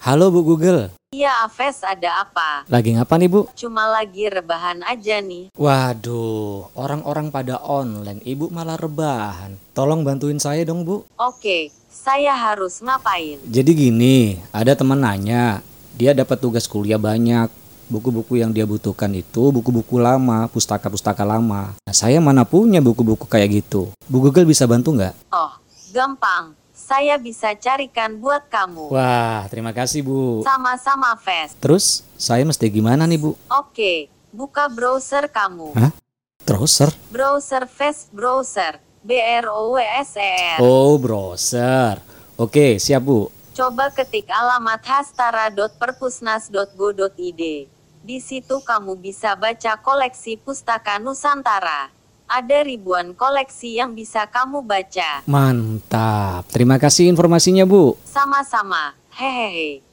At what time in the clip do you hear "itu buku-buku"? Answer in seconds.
19.12-19.98